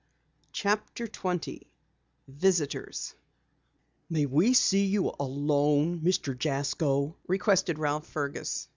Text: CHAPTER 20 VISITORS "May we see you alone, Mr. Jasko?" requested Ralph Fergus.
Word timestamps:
CHAPTER 0.51 1.07
20 1.07 1.61
VISITORS 2.27 3.13
"May 4.09 4.25
we 4.25 4.55
see 4.55 4.87
you 4.87 5.13
alone, 5.19 5.99
Mr. 5.99 6.35
Jasko?" 6.35 7.15
requested 7.27 7.77
Ralph 7.77 8.07
Fergus. 8.07 8.67